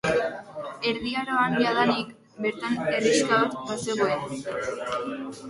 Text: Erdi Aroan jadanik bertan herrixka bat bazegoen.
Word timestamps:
Erdi 0.91 1.11
Aroan 1.23 1.53
jadanik 1.65 2.09
bertan 2.47 2.81
herrixka 2.87 3.39
bat 3.45 3.55
bazegoen. 3.69 4.43